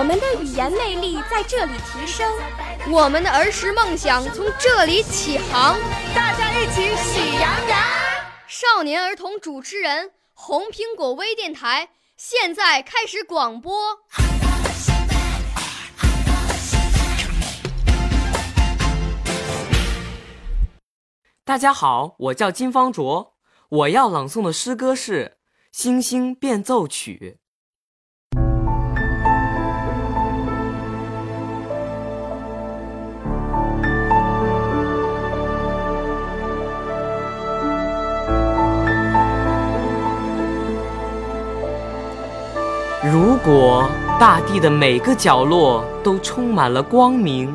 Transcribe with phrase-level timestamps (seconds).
[0.00, 2.26] 我们的语言魅力在这里提升，
[2.90, 5.78] 我们的儿时梦想从这里起航。
[6.14, 7.78] 大家一起喜羊羊。
[8.48, 11.90] 少年儿童主持人，红苹果微电台。
[12.16, 13.98] 现在开始广播。
[21.44, 23.34] 大家好，我叫金方卓，
[23.68, 25.36] 我要朗诵的诗歌是
[25.78, 27.36] 《星星变奏曲》。
[43.12, 43.88] 如果
[44.20, 47.52] 大地的每个角落都充满了光明，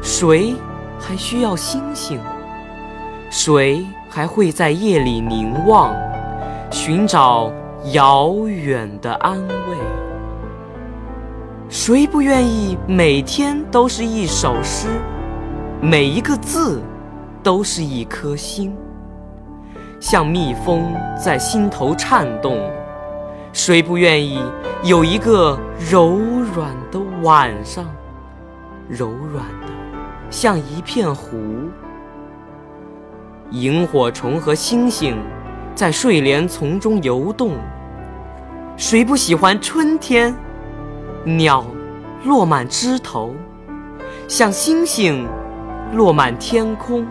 [0.00, 0.54] 谁
[0.98, 2.18] 还需要星星？
[3.28, 5.94] 谁还会在夜里凝望，
[6.70, 7.52] 寻找
[7.92, 9.76] 遥远的安慰？
[11.68, 14.88] 谁不愿意每天都是一首诗，
[15.82, 16.80] 每一个字
[17.42, 18.74] 都是一颗星，
[20.00, 20.90] 像蜜蜂
[21.22, 22.58] 在心头颤动？
[23.54, 24.42] 谁不愿意
[24.82, 26.18] 有一个柔
[26.52, 27.86] 软的晚上，
[28.88, 29.68] 柔软的
[30.28, 31.38] 像一片湖？
[33.52, 35.16] 萤火虫和星星
[35.72, 37.52] 在睡莲丛中游动。
[38.76, 40.34] 谁不喜欢春天？
[41.22, 41.64] 鸟
[42.24, 43.36] 落满枝头，
[44.26, 45.28] 像星星
[45.92, 47.06] 落满天空。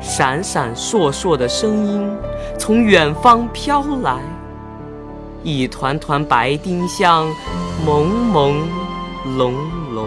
[0.00, 2.10] 闪闪烁烁的声音
[2.58, 4.16] 从远方飘来。
[5.44, 7.28] 一团团白丁香，
[7.86, 8.54] 朦朦
[9.36, 9.52] 胧
[9.92, 10.06] 胧。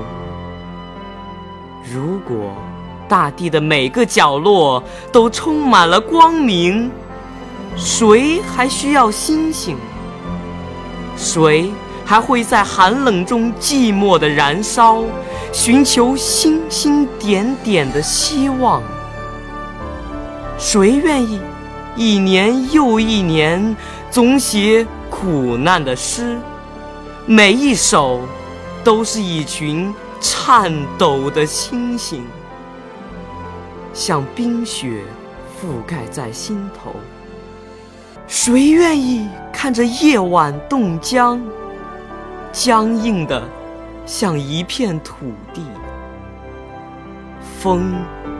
[1.93, 2.55] 如果
[3.07, 6.91] 大地的每个角落都充满了光明，
[7.75, 9.77] 谁还需要星星？
[11.15, 11.71] 谁
[12.03, 15.03] 还会在寒冷中寂寞的燃烧，
[15.53, 18.81] 寻求星星点点的希望？
[20.57, 21.39] 谁愿意
[21.95, 23.77] 一年又一年
[24.09, 24.83] 总写？
[25.19, 26.37] 苦难的诗，
[27.25, 28.21] 每一首
[28.83, 29.91] 都是一群
[30.21, 32.23] 颤抖的星星，
[33.95, 35.01] 像冰雪
[35.59, 36.93] 覆盖在心头。
[38.27, 41.41] 谁愿意看着夜晚冻僵，
[42.51, 43.41] 僵硬的
[44.05, 45.15] 像一片土
[45.51, 45.63] 地？
[47.59, 47.95] 风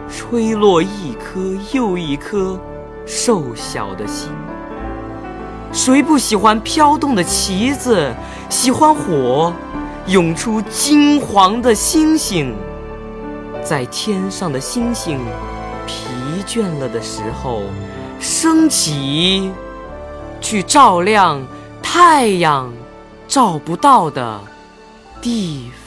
[0.07, 1.39] 吹落一颗
[1.73, 2.59] 又一颗
[3.07, 4.29] 瘦小的心。
[5.77, 8.11] 谁不喜欢飘动的旗子？
[8.49, 9.53] 喜欢火，
[10.07, 12.55] 涌出金黄的星星。
[13.63, 15.19] 在天上的星星
[15.85, 15.93] 疲
[16.47, 17.61] 倦了的时候，
[18.19, 19.51] 升起，
[20.41, 21.45] 去照亮
[21.79, 22.73] 太阳
[23.27, 24.41] 照不到的
[25.21, 25.86] 地方。